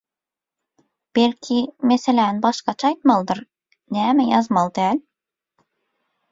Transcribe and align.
Belki, 1.17 1.57
meseläni 1.91 2.41
başgaça 2.47 2.89
aýtmalydyr– 2.91 3.45
näme 3.99 4.29
ýazmaly 4.33 4.77
däl? 4.83 5.07